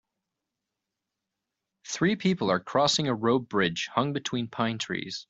[1.87, 5.19] three people are crossing a rope bridge hung between pine trees.